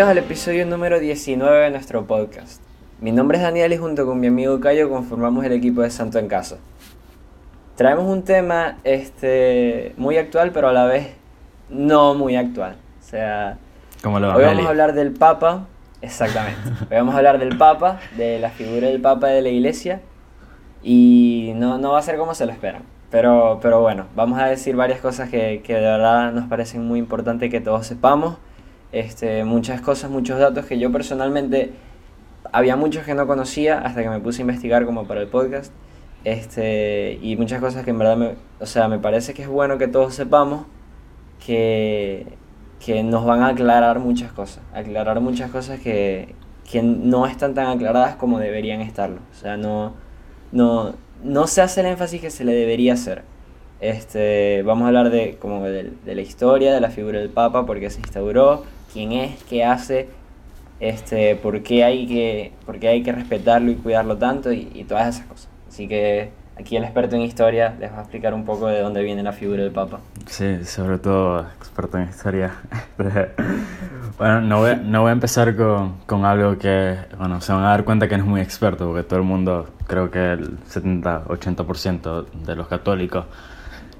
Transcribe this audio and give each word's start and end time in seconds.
Bienvenidos 0.00 0.22
al 0.22 0.30
episodio 0.30 0.64
número 0.64 0.98
19 0.98 1.64
de 1.64 1.70
nuestro 1.72 2.06
podcast. 2.06 2.62
Mi 3.02 3.12
nombre 3.12 3.36
es 3.36 3.42
Daniel 3.42 3.74
y 3.74 3.76
junto 3.76 4.06
con 4.06 4.18
mi 4.18 4.28
amigo 4.28 4.58
Cayo 4.58 4.88
conformamos 4.88 5.44
el 5.44 5.52
equipo 5.52 5.82
de 5.82 5.90
Santo 5.90 6.18
en 6.18 6.26
Casa. 6.26 6.56
Traemos 7.76 8.06
un 8.06 8.22
tema 8.22 8.78
este, 8.82 9.92
muy 9.98 10.16
actual, 10.16 10.52
pero 10.52 10.68
a 10.68 10.72
la 10.72 10.86
vez 10.86 11.08
no 11.68 12.14
muy 12.14 12.34
actual. 12.34 12.76
O 12.98 13.02
sea, 13.02 13.58
hoy 14.02 14.10
vamos 14.10 14.64
a 14.64 14.68
hablar 14.70 14.94
del 14.94 15.12
Papa, 15.12 15.66
exactamente. 16.00 16.62
Hoy 16.90 16.96
vamos 16.96 17.14
a 17.14 17.18
hablar 17.18 17.38
del 17.38 17.58
Papa, 17.58 18.00
de 18.16 18.38
la 18.38 18.48
figura 18.48 18.86
del 18.86 19.02
Papa 19.02 19.26
de 19.26 19.42
la 19.42 19.50
Iglesia, 19.50 20.00
y 20.82 21.52
no, 21.56 21.76
no 21.76 21.92
va 21.92 21.98
a 21.98 22.02
ser 22.02 22.16
como 22.16 22.34
se 22.34 22.46
lo 22.46 22.52
esperan. 22.52 22.84
Pero, 23.10 23.58
pero 23.60 23.82
bueno, 23.82 24.06
vamos 24.16 24.40
a 24.40 24.46
decir 24.46 24.76
varias 24.76 25.00
cosas 25.00 25.28
que, 25.28 25.60
que 25.62 25.74
de 25.74 25.82
verdad 25.82 26.32
nos 26.32 26.48
parecen 26.48 26.88
muy 26.88 26.98
importantes 26.98 27.50
que 27.50 27.60
todos 27.60 27.86
sepamos 27.86 28.38
este, 28.92 29.44
muchas 29.44 29.80
cosas, 29.80 30.10
muchos 30.10 30.38
datos 30.38 30.66
que 30.66 30.78
yo 30.78 30.90
personalmente 30.92 31.72
había 32.52 32.76
muchos 32.76 33.04
que 33.04 33.14
no 33.14 33.26
conocía 33.26 33.78
hasta 33.78 34.02
que 34.02 34.08
me 34.08 34.20
puse 34.20 34.40
a 34.40 34.42
investigar 34.42 34.86
como 34.86 35.06
para 35.06 35.20
el 35.20 35.28
podcast. 35.28 35.72
Este, 36.24 37.18
y 37.22 37.36
muchas 37.36 37.60
cosas 37.60 37.84
que 37.84 37.90
en 37.90 37.98
verdad 37.98 38.16
me, 38.16 38.34
o 38.60 38.66
sea, 38.66 38.88
me 38.88 38.98
parece 38.98 39.32
que 39.32 39.42
es 39.42 39.48
bueno 39.48 39.78
que 39.78 39.88
todos 39.88 40.14
sepamos 40.14 40.66
que, 41.44 42.26
que 42.84 43.02
nos 43.02 43.24
van 43.24 43.42
a 43.42 43.48
aclarar 43.48 44.00
muchas 44.00 44.32
cosas, 44.32 44.62
aclarar 44.74 45.20
muchas 45.20 45.50
cosas 45.50 45.80
que, 45.80 46.34
que 46.70 46.82
no 46.82 47.26
están 47.26 47.54
tan 47.54 47.66
aclaradas 47.66 48.16
como 48.16 48.38
deberían 48.38 48.80
estarlo. 48.80 49.20
O 49.32 49.34
sea, 49.34 49.56
no, 49.56 49.94
no, 50.52 50.94
no 51.22 51.46
se 51.46 51.62
hace 51.62 51.80
el 51.80 51.86
énfasis 51.86 52.20
que 52.20 52.30
se 52.30 52.44
le 52.44 52.52
debería 52.52 52.94
hacer. 52.94 53.22
Este, 53.80 54.62
vamos 54.62 54.84
a 54.84 54.88
hablar 54.88 55.10
de, 55.10 55.36
como 55.40 55.64
de, 55.64 55.92
la 56.04 56.20
historia, 56.20 56.72
de 56.74 56.80
la 56.80 56.90
figura 56.90 57.18
del 57.18 57.30
Papa, 57.30 57.64
por 57.64 57.80
qué 57.80 57.88
se 57.88 58.00
instauró, 58.00 58.64
quién 58.92 59.12
es, 59.12 59.42
qué 59.44 59.64
hace, 59.64 60.08
este, 60.80 61.36
por, 61.36 61.62
qué 61.62 61.84
hay 61.84 62.06
que, 62.06 62.52
por 62.64 62.76
hay 62.84 63.02
que 63.02 63.12
respetarlo 63.12 63.70
y 63.70 63.76
cuidarlo 63.76 64.16
tanto 64.16 64.52
y, 64.52 64.84
todas 64.88 65.16
esas 65.16 65.26
cosas. 65.26 65.48
Así 65.68 65.86
que 65.86 66.30
aquí 66.58 66.76
el 66.76 66.84
experto 66.84 67.16
en 67.16 67.22
historia 67.22 67.74
les 67.78 67.92
va 67.92 67.98
a 67.98 68.00
explicar 68.00 68.34
un 68.34 68.44
poco 68.44 68.66
de 68.66 68.80
dónde 68.80 69.02
viene 69.02 69.22
la 69.22 69.32
figura 69.32 69.62
del 69.62 69.72
Papa. 69.72 70.00
Sí, 70.26 70.64
sobre 70.64 70.98
todo 70.98 71.46
experto 71.58 71.98
en 71.98 72.08
historia. 72.08 72.54
bueno, 74.18 74.40
no 74.40 74.60
voy, 74.60 74.76
no 74.82 75.02
voy 75.02 75.10
a 75.10 75.12
empezar 75.12 75.54
con, 75.54 75.98
con, 76.06 76.24
algo 76.24 76.58
que, 76.58 76.96
bueno, 77.18 77.40
se 77.40 77.52
van 77.52 77.64
a 77.64 77.68
dar 77.68 77.84
cuenta 77.84 78.08
que 78.08 78.16
no 78.16 78.24
es 78.24 78.28
muy 78.28 78.40
experto, 78.40 78.86
porque 78.86 79.02
todo 79.02 79.20
el 79.20 79.26
mundo, 79.26 79.68
creo 79.86 80.10
que 80.10 80.32
el 80.32 80.58
70-80% 80.60 82.26
de 82.46 82.56
los 82.56 82.66
católicos 82.68 83.26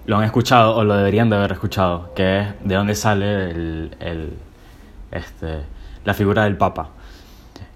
lo 0.07 0.17
han 0.17 0.25
escuchado 0.25 0.77
o 0.77 0.83
lo 0.83 0.97
deberían 0.97 1.29
de 1.29 1.37
haber 1.37 1.53
escuchado, 1.53 2.13
que 2.15 2.41
es 2.41 2.47
de 2.65 2.75
dónde 2.75 2.95
sale 2.95 3.51
el, 3.51 3.97
el 4.01 4.33
este, 5.11 5.63
la 6.05 6.15
figura 6.15 6.45
del 6.45 6.57
Papa. 6.57 6.91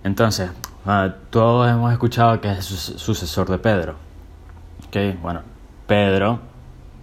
Entonces, 0.02 0.50
ah, 0.86 1.14
todos 1.30 1.70
hemos 1.70 1.92
escuchado 1.92 2.40
que 2.40 2.52
es 2.52 2.64
sucesor 2.64 3.48
de 3.48 3.58
Pedro. 3.58 3.96
¿Okay? 4.88 5.18
Bueno, 5.20 5.42
Pedro, 5.86 6.40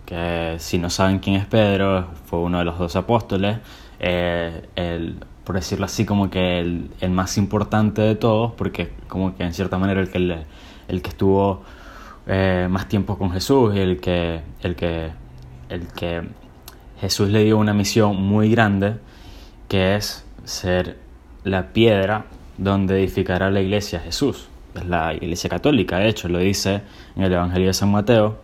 que 0.05 0.55
si 0.59 0.77
no 0.77 0.89
saben 0.89 1.19
quién 1.19 1.35
es 1.35 1.45
Pedro, 1.45 2.07
fue 2.25 2.39
uno 2.39 2.59
de 2.59 2.65
los 2.65 2.77
dos 2.77 2.95
apóstoles, 2.95 3.57
eh, 3.99 4.69
el, 4.75 5.17
por 5.43 5.55
decirlo 5.55 5.85
así, 5.85 6.05
como 6.05 6.29
que 6.29 6.59
el, 6.59 6.91
el, 7.01 7.11
más 7.11 7.37
importante 7.37 8.01
de 8.01 8.15
todos, 8.15 8.53
porque 8.53 8.91
como 9.07 9.35
que 9.35 9.43
en 9.43 9.53
cierta 9.53 9.77
manera 9.77 10.01
el 10.01 10.09
que, 10.09 10.45
el 10.87 11.01
que 11.01 11.09
estuvo 11.09 11.63
eh, 12.27 12.67
más 12.69 12.87
tiempo 12.87 13.17
con 13.17 13.31
Jesús 13.31 13.75
y 13.75 13.79
el 13.79 13.99
que, 13.99 14.41
el, 14.61 14.75
que, 14.75 15.11
el 15.69 15.87
que 15.87 16.21
Jesús 16.99 17.29
le 17.29 17.43
dio 17.43 17.57
una 17.57 17.73
misión 17.73 18.21
muy 18.21 18.51
grande 18.51 18.97
que 19.67 19.95
es 19.95 20.25
ser 20.43 20.97
la 21.43 21.73
piedra 21.73 22.25
donde 22.57 22.99
edificará 22.99 23.49
la 23.49 23.61
iglesia 23.61 23.99
Jesús. 23.99 24.47
Es 24.75 24.85
la 24.85 25.13
iglesia 25.13 25.49
católica, 25.49 25.97
de 25.97 26.07
hecho, 26.07 26.29
lo 26.29 26.39
dice 26.39 26.81
en 27.15 27.23
el 27.23 27.33
Evangelio 27.33 27.67
de 27.67 27.73
San 27.73 27.91
Mateo, 27.91 28.39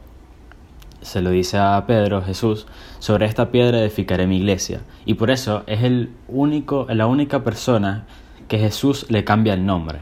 se 1.02 1.22
lo 1.22 1.30
dice 1.30 1.58
a 1.58 1.86
Pedro, 1.88 2.22
Jesús, 2.22 2.68
sobre 3.00 3.26
esta 3.26 3.50
piedra 3.50 3.80
edificaré 3.80 4.28
mi 4.28 4.38
iglesia. 4.38 4.82
Y 5.06 5.14
por 5.14 5.30
eso 5.30 5.64
es 5.68 5.84
el 5.84 6.12
único, 6.28 6.86
la 6.90 7.08
única 7.08 7.44
persona 7.44 8.06
que 8.48 8.60
Jesús 8.60 9.06
le 9.10 9.24
cambia 9.24 9.54
el 9.54 9.66
nombre. 9.66 10.00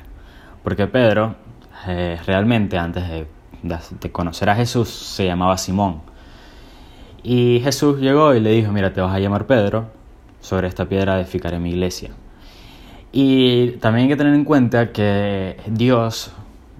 Porque 0.64 0.88
Pedro, 0.88 1.36
eh, 1.88 2.20
realmente 2.26 2.78
antes 2.78 3.08
de, 3.08 3.28
de 3.62 4.12
conocer 4.12 4.50
a 4.50 4.56
Jesús, 4.56 4.90
se 4.90 5.26
llamaba 5.26 5.58
Simón. 5.58 6.02
Y 7.22 7.60
Jesús 7.64 8.00
llegó 8.00 8.34
y 8.34 8.40
le 8.40 8.52
dijo, 8.52 8.72
mira, 8.72 8.94
te 8.94 9.02
vas 9.02 9.14
a 9.14 9.20
llamar 9.20 9.46
Pedro, 9.46 9.92
sobre 10.46 10.68
esta 10.68 10.86
piedra 10.86 11.20
edificaré 11.20 11.58
mi 11.58 11.72
iglesia. 11.72 12.12
Y 13.12 13.72
también 13.82 14.04
hay 14.04 14.10
que 14.10 14.16
tener 14.16 14.36
en 14.36 14.46
cuenta 14.46 14.92
que 14.92 15.58
Dios 15.66 16.32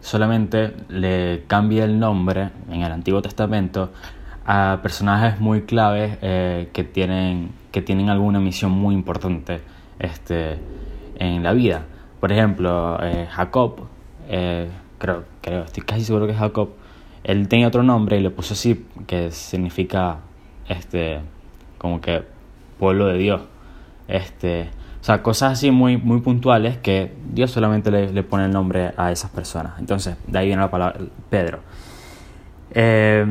solamente 0.02 0.74
le 0.88 1.46
cambia 1.48 1.84
el 1.86 1.98
nombre 1.98 2.50
en 2.70 2.84
el 2.84 2.92
Antiguo 2.92 3.24
Testamento 3.24 3.90
a 4.46 4.81
personajes 4.84 5.40
muy 5.40 5.64
claves 5.64 6.20
eh, 6.22 6.70
que, 6.74 6.84
tienen, 6.84 7.50
que 7.72 7.81
tienen 7.81 8.12
alguna 8.12 8.40
misión 8.40 8.70
muy 8.70 8.94
importante 8.94 9.62
este, 9.97 10.59
en 11.18 11.42
la 11.42 11.53
vida. 11.53 11.86
Por 12.20 12.32
ejemplo, 12.32 13.00
eh, 13.02 13.28
Jacob, 13.32 13.88
eh, 14.30 14.70
creo, 15.00 15.24
creo, 15.42 15.64
estoy 15.64 15.82
casi 15.82 16.03
seguro 16.03 16.28
que 16.28 16.34
es 16.34 16.38
Jacob, 16.38 16.70
él 17.24 17.47
tenía 17.47 17.68
otro 17.68 17.82
nombre 17.82 18.20
y 18.20 18.22
le 18.22 18.30
puso 18.30 18.53
así, 18.53 18.86
que 19.08 19.32
significa 19.32 20.20
este, 20.70 21.22
como 21.80 22.00
que 22.00 22.24
pueblo 22.78 23.08
de 23.08 23.18
Dios. 23.18 23.42
Este, 24.07 24.69
o 25.01 25.03
sea, 25.03 25.21
cosas 25.21 25.53
así 25.53 25.69
muy, 25.69 25.97
muy 25.97 26.21
puntuales 26.21 26.77
que 26.77 27.13
Dios 27.31 27.51
solamente 27.51 27.91
le, 27.91 28.11
le 28.11 28.23
pone 28.23 28.45
el 28.45 28.51
nombre 28.51 28.93
a 28.97 29.11
esas 29.11 29.29
personas. 29.29 29.73
Entonces, 29.79 30.16
de 30.25 30.39
ahí 30.39 30.47
viene 30.47 30.61
la 30.61 30.71
palabra 30.71 30.99
Pedro. 31.29 31.59
Eh, 32.71 33.25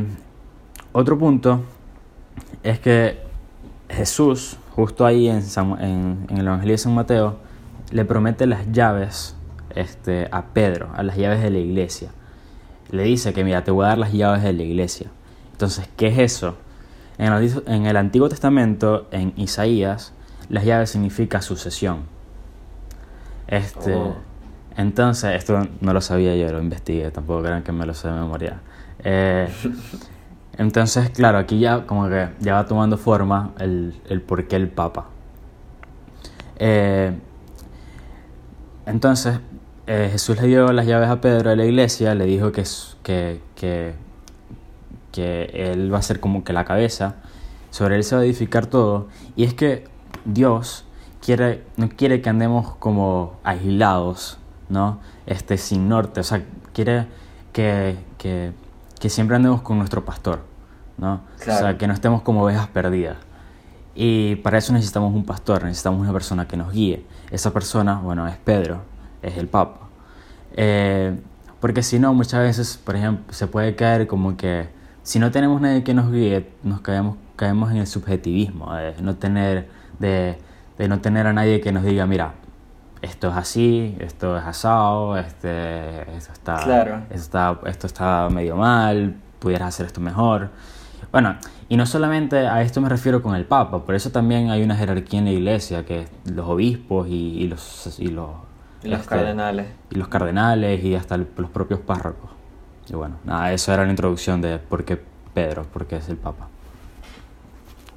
otro 0.92 1.18
punto 1.18 1.64
es 2.62 2.78
que 2.78 3.18
Jesús, 3.88 4.56
justo 4.70 5.04
ahí 5.04 5.28
en, 5.28 5.42
en, 5.80 6.26
en, 6.30 6.38
el 6.38 6.46
Evangelio 6.46 6.74
de 6.74 6.78
San 6.78 6.94
Mateo, 6.94 7.38
le 7.90 8.04
promete 8.04 8.46
las 8.46 8.70
llaves 8.70 9.36
este, 9.74 10.28
a 10.30 10.46
Pedro, 10.46 10.90
a 10.94 11.02
las 11.02 11.16
llaves 11.16 11.42
de 11.42 11.50
la 11.50 11.58
iglesia. 11.58 12.10
Le 12.90 13.02
dice 13.02 13.32
que, 13.32 13.42
mira, 13.42 13.64
te 13.64 13.70
voy 13.70 13.84
a 13.84 13.88
dar 13.88 13.98
las 13.98 14.12
llaves 14.12 14.42
de 14.44 14.52
la 14.52 14.62
iglesia. 14.62 15.10
Entonces, 15.50 15.88
¿qué 15.96 16.06
es 16.06 16.18
eso? 16.18 16.56
En 17.18 17.32
el, 17.32 17.62
en 17.66 17.86
el 17.86 17.96
Antiguo 17.96 18.28
Testamento, 18.28 19.08
en 19.10 19.32
Isaías, 19.36 20.12
las 20.48 20.64
llaves 20.64 20.90
significa 20.90 21.40
sucesión. 21.42 22.02
Este, 23.46 23.94
oh. 23.94 24.14
Entonces, 24.76 25.36
esto 25.36 25.66
no 25.80 25.92
lo 25.92 26.00
sabía 26.00 26.34
yo, 26.34 26.50
lo 26.50 26.60
investigué, 26.60 27.10
tampoco 27.10 27.42
crean 27.42 27.62
que 27.62 27.72
me 27.72 27.86
lo 27.86 27.94
sé 27.94 28.08
de 28.08 28.14
memoria. 28.14 28.60
Eh, 29.04 29.48
entonces, 30.58 31.10
claro, 31.10 31.38
aquí 31.38 31.58
ya 31.60 31.86
como 31.86 32.08
que 32.08 32.28
ya 32.40 32.54
va 32.54 32.66
tomando 32.66 32.98
forma 32.98 33.52
el, 33.58 33.94
el 34.08 34.20
por 34.20 34.46
qué 34.48 34.56
el 34.56 34.68
Papa. 34.68 35.06
Eh, 36.56 37.16
entonces, 38.86 39.38
eh, 39.86 40.08
Jesús 40.10 40.40
le 40.40 40.48
dio 40.48 40.72
las 40.72 40.86
llaves 40.86 41.08
a 41.08 41.20
Pedro 41.20 41.50
de 41.50 41.56
la 41.56 41.64
iglesia, 41.64 42.14
le 42.14 42.24
dijo 42.24 42.50
que, 42.50 42.64
que, 43.02 43.40
que, 43.54 43.94
que 45.12 45.44
él 45.54 45.92
va 45.92 45.98
a 45.98 46.02
ser 46.02 46.18
como 46.18 46.42
que 46.42 46.52
la 46.52 46.64
cabeza, 46.64 47.16
sobre 47.70 47.96
él 47.96 48.02
se 48.02 48.16
va 48.16 48.22
a 48.22 48.24
edificar 48.24 48.66
todo. 48.66 49.06
Y 49.36 49.44
es 49.44 49.54
que 49.54 49.93
Dios 50.24 50.84
quiere, 51.20 51.64
no 51.76 51.88
quiere 51.88 52.20
que 52.20 52.30
andemos 52.30 52.74
como 52.76 53.38
aislados, 53.44 54.38
¿no? 54.68 55.00
Este, 55.26 55.56
sin 55.56 55.88
norte, 55.88 56.20
o 56.20 56.24
sea, 56.24 56.42
quiere 56.72 57.06
que, 57.52 57.96
que, 58.18 58.52
que 59.00 59.08
siempre 59.08 59.36
andemos 59.36 59.62
con 59.62 59.78
nuestro 59.78 60.04
pastor, 60.04 60.40
¿no? 60.98 61.20
O 61.36 61.44
sea, 61.44 61.78
que 61.78 61.86
no 61.86 61.94
estemos 61.94 62.22
como 62.22 62.42
ovejas 62.42 62.68
perdidas. 62.68 63.16
Y 63.94 64.36
para 64.36 64.58
eso 64.58 64.72
necesitamos 64.72 65.14
un 65.14 65.24
pastor, 65.24 65.64
necesitamos 65.64 66.00
una 66.00 66.12
persona 66.12 66.48
que 66.48 66.56
nos 66.56 66.72
guíe. 66.72 67.06
Esa 67.30 67.52
persona, 67.52 68.00
bueno, 68.00 68.26
es 68.26 68.36
Pedro, 68.36 68.82
es 69.22 69.36
el 69.36 69.46
Papa. 69.46 69.88
Eh, 70.56 71.16
porque 71.60 71.82
si 71.82 71.98
no, 71.98 72.12
muchas 72.12 72.40
veces, 72.40 72.76
por 72.76 72.96
ejemplo, 72.96 73.32
se 73.32 73.46
puede 73.46 73.76
caer 73.76 74.06
como 74.06 74.36
que 74.36 74.68
si 75.02 75.18
no 75.18 75.30
tenemos 75.30 75.60
nadie 75.60 75.84
que 75.84 75.94
nos 75.94 76.10
guíe, 76.10 76.50
nos 76.62 76.80
caemos, 76.80 77.16
caemos 77.36 77.70
en 77.70 77.78
el 77.78 77.86
subjetivismo, 77.86 78.74
de 78.74 79.00
no 79.00 79.16
tener 79.16 79.68
de, 79.98 80.38
de 80.78 80.88
no 80.88 81.00
tener 81.00 81.26
a 81.26 81.32
nadie 81.32 81.60
que 81.60 81.72
nos 81.72 81.84
diga, 81.84 82.06
mira, 82.06 82.34
esto 83.02 83.28
es 83.28 83.36
así, 83.36 83.96
esto 84.00 84.36
es 84.36 84.44
asado, 84.44 85.16
este, 85.18 86.16
esto, 86.16 86.32
está, 86.32 86.54
esto, 87.10 87.14
está, 87.14 87.58
esto 87.66 87.86
está 87.86 88.28
medio 88.30 88.56
mal, 88.56 89.14
pudieras 89.38 89.68
hacer 89.68 89.86
esto 89.86 90.00
mejor. 90.00 90.50
Bueno, 91.12 91.36
y 91.68 91.76
no 91.76 91.86
solamente 91.86 92.46
a 92.46 92.62
esto 92.62 92.80
me 92.80 92.88
refiero 92.88 93.22
con 93.22 93.34
el 93.36 93.44
Papa, 93.44 93.84
por 93.84 93.94
eso 93.94 94.10
también 94.10 94.50
hay 94.50 94.62
una 94.62 94.74
jerarquía 94.74 95.18
en 95.18 95.26
la 95.26 95.30
iglesia, 95.32 95.84
que 95.84 96.06
los 96.24 96.48
obispos 96.48 97.08
y, 97.08 97.42
y 97.42 97.46
los, 97.46 97.98
y 97.98 98.08
los, 98.08 98.30
los 98.82 99.00
este, 99.00 99.08
cardenales. 99.08 99.66
Y 99.90 99.94
los 99.96 100.08
cardenales 100.08 100.82
y 100.82 100.94
hasta 100.94 101.16
los 101.16 101.50
propios 101.50 101.80
párrocos. 101.80 102.30
Y 102.88 102.94
bueno, 102.94 103.16
nada, 103.24 103.52
eso 103.52 103.72
era 103.72 103.84
la 103.84 103.90
introducción 103.90 104.40
de 104.40 104.58
por 104.58 104.84
qué 104.84 105.00
Pedro, 105.32 105.64
por 105.64 105.86
qué 105.86 105.96
es 105.96 106.08
el 106.08 106.16
Papa. 106.16 106.48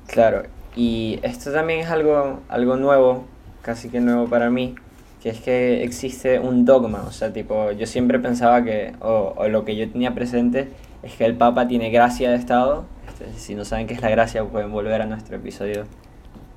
Claro, 0.08 0.44
y 0.78 1.20
esto 1.24 1.52
también 1.52 1.80
es 1.80 1.90
algo, 1.90 2.42
algo 2.50 2.76
nuevo, 2.78 3.26
casi 3.64 3.90
que 3.90 4.00
nuevo 4.00 4.28
para 4.28 4.52
mí, 4.52 4.76
que 5.24 5.30
es 5.30 5.42
que 5.42 5.84
existe 5.84 6.40
un 6.40 6.66
dogma, 6.66 7.02
o 7.08 7.12
sea, 7.12 7.34
tipo, 7.34 7.72
yo 7.72 7.88
siempre 7.88 8.20
pensaba 8.20 8.64
que, 8.64 8.94
o, 9.02 9.34
lo 9.50 9.66
que 9.66 9.76
yo 9.76 9.90
tenía 9.90 10.14
presente, 10.14 10.70
es 11.02 11.16
que 11.16 11.26
el 11.26 11.36
Papa 11.36 11.68
tiene 11.68 11.90
gracia 11.90 12.30
de 12.30 12.36
Estado, 12.36 12.86
este, 13.08 13.26
si 13.40 13.56
no 13.56 13.66
saben 13.66 13.88
qué 13.88 13.96
es 13.96 14.04
la 14.04 14.12
gracia, 14.12 14.46
pueden 14.46 14.72
volver 14.72 15.02
a 15.02 15.08
nuestro 15.08 15.38
episodio 15.38 15.86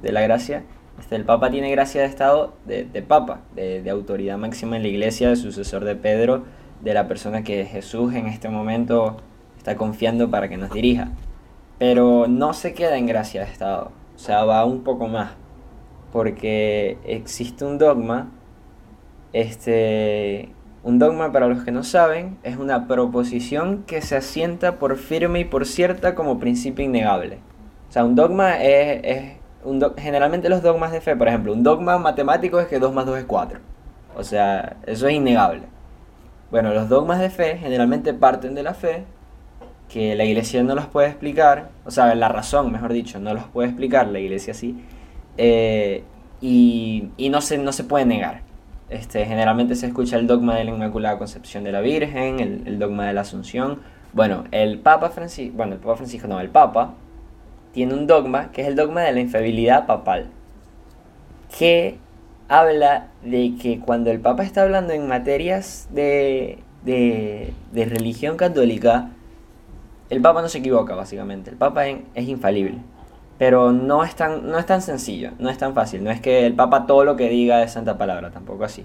de 0.03 0.13
la 0.13 0.21
gracia, 0.21 0.65
este, 0.99 1.17
el 1.17 1.25
Papa 1.25 1.51
tiene 1.51 1.71
gracia 1.71 2.03
de 2.03 2.07
Estado 2.07 2.53
de, 2.67 2.85
Papa, 3.01 3.41
de, 3.57 3.81
de 3.81 3.89
autoridad 3.89 4.37
máxima 4.37 4.77
en 4.77 4.83
la 4.83 4.89
iglesia, 4.89 5.31
de 5.31 5.37
sucesor 5.37 5.87
de 5.87 5.97
Pedro, 5.97 6.45
de 6.83 6.93
la 6.93 7.09
persona 7.09 7.43
que 7.43 7.65
Jesús 7.65 8.15
en 8.15 8.27
este 8.27 8.51
momento 8.51 9.17
está 9.57 9.77
confiando 9.77 10.31
para 10.31 10.51
que 10.51 10.59
nos 10.59 10.71
dirija. 10.71 11.09
Pero 11.79 12.27
no 12.29 12.53
se 12.53 12.75
queda 12.75 12.99
en 12.99 13.07
gracia 13.07 13.43
de 13.43 13.51
Estado, 13.51 13.93
sea, 14.21 14.45
va 14.45 14.65
un 14.65 14.83
poco 14.83 15.09
más, 15.09 15.33
porque 16.13 16.99
existe 17.05 17.65
un 17.65 17.79
dogma, 17.79 18.31
este, 19.33 20.53
un 20.83 20.99
dogma 20.99 21.33
para 21.33 21.49
los 21.49 21.65
que 21.65 21.73
no 21.73 21.83
saben 21.83 22.39
es 22.43 22.57
una 22.57 22.87
proposición 22.87 23.85
que 23.87 24.03
se 24.03 24.17
asienta 24.17 24.79
por 24.79 24.97
firme 24.97 25.41
y 25.41 25.45
por 25.45 25.67
cierta 25.67 26.15
como 26.15 26.39
principio 26.39 26.85
innegable. 26.85 27.39
O 27.89 27.93
sea, 27.93 28.05
un 28.05 28.15
dogma 28.15 28.63
es, 28.63 29.01
es 29.05 29.33
un 29.65 29.85
generalmente 29.97 30.49
los 30.49 30.63
dogmas 30.63 30.93
de 30.93 31.01
fe, 31.01 31.17
por 31.17 31.29
ejemplo, 31.29 31.53
un 31.53 31.63
dogma 31.63 31.99
matemático 31.99 32.61
es 32.61 32.67
que 32.67 32.79
2 32.79 32.93
más 32.95 33.07
2 33.07 33.19
es 33.19 33.25
4. 33.25 33.59
O 34.17 34.23
sea, 34.23 34.77
eso 34.87 35.09
es 35.09 35.15
innegable. 35.15 35.63
Bueno, 36.51 36.75
los 36.75 36.89
dogmas 36.89 37.21
de 37.21 37.31
fe 37.31 37.59
generalmente 37.59 38.13
parten 38.13 38.55
de 38.55 38.63
la 38.63 38.75
fe, 38.75 39.05
que 39.93 40.15
la 40.15 40.25
iglesia 40.25 40.63
no 40.63 40.75
los 40.75 40.87
puede 40.87 41.09
explicar, 41.09 41.71
o 41.85 41.91
sea, 41.91 42.15
la 42.15 42.29
razón, 42.29 42.71
mejor 42.71 42.93
dicho, 42.93 43.19
no 43.19 43.35
los 43.35 43.45
puede 43.45 43.69
explicar, 43.69 44.07
la 44.07 44.21
iglesia 44.21 44.55
sí, 44.55 44.77
eh, 45.37 46.05
y, 46.41 47.09
y, 47.17 47.29
no, 47.29 47.41
se, 47.41 47.59
no 47.59 47.73
se 47.73 47.85
puede 47.85 48.07
negar. 48.07 48.43
Este, 48.89 49.25
generalmente 49.27 49.75
se 49.75 49.87
escucha 49.87 50.17
el 50.17 50.27
dogma 50.27 50.57
de 50.57 50.65
la 50.65 50.71
Inmaculada 50.71 51.19
Concepción 51.19 51.65
de 51.65 51.73
la 51.73 51.81
Virgen, 51.81 52.41
el, 52.41 52.63
el 52.67 52.79
dogma 52.79 53.07
de 53.07 53.13
la 53.13 53.23
Asunción. 53.23 53.81
Bueno, 54.13 54.45
el 54.53 54.79
Papa 54.79 55.11
Francisco, 55.11 55.57
bueno, 55.57 55.75
el 55.75 55.81
Papa 55.81 55.97
Francisco 55.97 56.29
no, 56.29 56.41
el 56.41 56.49
Papa 56.51 56.95
tiene 57.73 57.95
un 57.95 58.07
dogma 58.07 58.51
que 58.53 58.63
es 58.63 58.69
el 58.69 58.77
dogma 58.77 59.03
de 59.03 59.13
la 59.13 59.21
infabilidad 59.21 59.87
papal, 59.87 60.27
que 61.57 61.99
habla 62.49 63.09
de 63.25 63.55
que 63.61 63.81
cuando 63.81 64.11
el 64.11 64.21
Papa 64.21 64.45
está 64.45 64.63
hablando 64.63 64.93
en 64.93 65.07
materias 65.09 65.89
de, 65.93 66.59
de, 66.85 67.53
de 67.73 67.85
religión 67.85 68.37
católica, 68.37 69.11
el 70.11 70.21
Papa 70.21 70.43
no 70.43 70.49
se 70.49 70.59
equivoca 70.59 70.95
básicamente, 70.95 71.51
el 71.51 71.57
Papa 71.57 71.87
es 71.87 72.29
infalible. 72.29 72.79
Pero 73.41 73.73
no 73.73 74.05
es, 74.05 74.15
tan, 74.17 74.51
no 74.51 74.59
es 74.59 74.67
tan 74.67 74.83
sencillo, 74.83 75.31
no 75.39 75.49
es 75.49 75.57
tan 75.57 75.73
fácil. 75.73 76.05
No 76.05 76.11
es 76.11 76.21
que 76.21 76.45
el 76.45 76.53
Papa 76.53 76.85
todo 76.85 77.07
lo 77.07 77.17
que 77.17 77.31
diga 77.31 77.63
es 77.63 77.73
santa 77.73 77.97
palabra, 77.97 78.31
tampoco 78.31 78.65
así. 78.65 78.85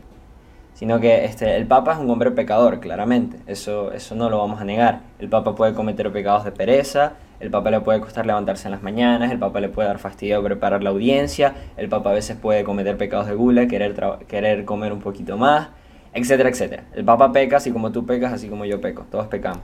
Sino 0.73 1.01
que 1.01 1.25
este, 1.25 1.57
el 1.57 1.67
Papa 1.67 1.91
es 1.91 1.99
un 1.99 2.09
hombre 2.09 2.31
pecador, 2.31 2.79
claramente. 2.79 3.37
Eso, 3.47 3.91
eso 3.91 4.15
no 4.15 4.29
lo 4.29 4.37
vamos 4.37 4.61
a 4.61 4.63
negar. 4.63 5.01
El 5.19 5.27
Papa 5.27 5.55
puede 5.55 5.73
cometer 5.73 6.09
pecados 6.09 6.45
de 6.45 6.53
pereza, 6.53 7.15
el 7.41 7.51
Papa 7.51 7.69
le 7.69 7.81
puede 7.81 7.99
costar 7.99 8.25
levantarse 8.25 8.69
en 8.69 8.71
las 8.71 8.81
mañanas, 8.81 9.29
el 9.29 9.39
Papa 9.39 9.59
le 9.59 9.67
puede 9.67 9.89
dar 9.89 9.99
fastidio 9.99 10.41
preparar 10.41 10.83
la 10.83 10.91
audiencia, 10.91 11.53
el 11.75 11.89
Papa 11.89 12.11
a 12.11 12.13
veces 12.13 12.37
puede 12.37 12.63
cometer 12.63 12.95
pecados 12.95 13.27
de 13.27 13.33
gula, 13.33 13.67
querer, 13.67 13.93
querer 14.25 14.63
comer 14.63 14.93
un 14.93 15.01
poquito 15.01 15.35
más, 15.37 15.67
etcétera, 16.13 16.47
etcétera. 16.47 16.85
El 16.93 17.03
Papa 17.03 17.33
peca 17.33 17.57
así 17.57 17.71
como 17.71 17.91
tú 17.91 18.05
pecas, 18.05 18.31
así 18.31 18.47
como 18.47 18.63
yo 18.63 18.79
peco. 18.79 19.05
Todos 19.11 19.27
pecamos. 19.27 19.63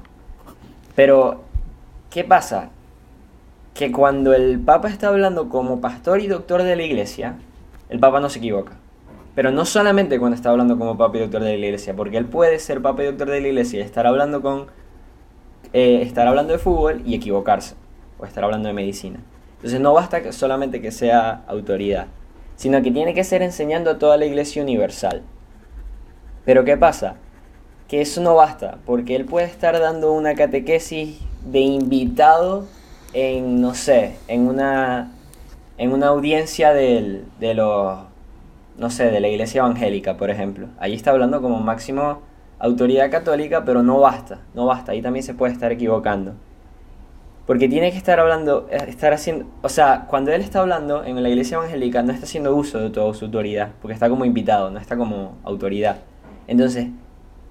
Pero, 0.95 1.45
¿qué 2.11 2.23
pasa? 2.23 2.69
que 3.73 3.91
cuando 3.91 4.33
el 4.33 4.59
Papa 4.59 4.89
está 4.89 5.07
hablando 5.07 5.49
como 5.49 5.81
pastor 5.81 6.19
y 6.19 6.27
doctor 6.27 6.63
de 6.63 6.75
la 6.75 6.83
iglesia, 6.83 7.37
el 7.89 7.99
Papa 7.99 8.19
no 8.19 8.29
se 8.29 8.39
equivoca. 8.39 8.73
Pero 9.33 9.51
no 9.51 9.65
solamente 9.65 10.19
cuando 10.19 10.35
está 10.35 10.49
hablando 10.49 10.77
como 10.77 10.97
Papa 10.97 11.17
y 11.17 11.21
doctor 11.21 11.43
de 11.43 11.57
la 11.57 11.65
iglesia, 11.65 11.95
porque 11.95 12.17
él 12.17 12.25
puede 12.25 12.59
ser 12.59 12.81
Papa 12.81 13.03
y 13.03 13.05
doctor 13.05 13.29
de 13.29 13.39
la 13.39 13.47
iglesia 13.47 13.79
y 13.79 13.83
estar 13.83 14.05
hablando 14.05 14.41
con 14.41 14.67
eh, 15.73 16.01
estar 16.01 16.27
hablando 16.27 16.51
de 16.51 16.59
fútbol 16.59 17.01
y 17.05 17.15
equivocarse, 17.15 17.75
o 18.19 18.25
estar 18.25 18.43
hablando 18.43 18.67
de 18.67 18.73
medicina. 18.73 19.19
Entonces 19.55 19.79
no 19.79 19.93
basta 19.93 20.31
solamente 20.33 20.81
que 20.81 20.91
sea 20.91 21.43
autoridad, 21.47 22.07
sino 22.57 22.81
que 22.81 22.91
tiene 22.91 23.13
que 23.13 23.23
ser 23.23 23.41
enseñando 23.41 23.91
a 23.91 23.99
toda 23.99 24.17
la 24.17 24.25
iglesia 24.25 24.61
universal. 24.61 25.21
Pero 26.43 26.65
¿qué 26.65 26.75
pasa? 26.75 27.15
Que 27.87 28.01
eso 28.01 28.19
no 28.19 28.35
basta, 28.35 28.79
porque 28.85 29.15
él 29.15 29.25
puede 29.25 29.45
estar 29.45 29.79
dando 29.79 30.11
una 30.11 30.35
catequesis 30.35 31.21
de 31.45 31.59
invitado 31.59 32.65
en, 33.13 33.61
no 33.61 33.73
sé, 33.73 34.17
en 34.27 34.47
una, 34.47 35.11
en 35.77 35.91
una 35.91 36.07
audiencia 36.07 36.73
del, 36.73 37.25
de 37.39 37.53
los, 37.53 37.99
no 38.77 38.89
sé, 38.89 39.11
de 39.11 39.19
la 39.19 39.27
iglesia 39.27 39.59
evangélica, 39.59 40.17
por 40.17 40.29
ejemplo. 40.29 40.67
Allí 40.79 40.95
está 40.95 41.11
hablando 41.11 41.41
como 41.41 41.59
máximo 41.59 42.21
autoridad 42.59 43.09
católica, 43.09 43.65
pero 43.65 43.81
no 43.81 43.99
basta, 43.99 44.39
no 44.53 44.65
basta, 44.65 44.91
ahí 44.91 45.01
también 45.01 45.23
se 45.23 45.33
puede 45.33 45.53
estar 45.53 45.71
equivocando. 45.71 46.33
Porque 47.47 47.67
tiene 47.67 47.91
que 47.91 47.97
estar 47.97 48.19
hablando, 48.19 48.67
eh, 48.71 48.85
estar 48.87 49.13
haciendo, 49.13 49.45
o 49.63 49.69
sea, 49.69 50.05
cuando 50.07 50.31
él 50.31 50.41
está 50.41 50.59
hablando 50.59 51.03
en 51.03 51.21
la 51.21 51.27
iglesia 51.27 51.57
evangélica 51.57 52.03
no 52.03 52.13
está 52.13 52.25
haciendo 52.25 52.55
uso 52.55 52.79
de 52.79 52.91
toda 52.91 53.13
su 53.13 53.25
autoridad, 53.25 53.71
porque 53.81 53.93
está 53.93 54.09
como 54.09 54.25
invitado, 54.25 54.69
no 54.69 54.79
está 54.79 54.95
como 54.95 55.37
autoridad. 55.43 55.97
Entonces, 56.47 56.87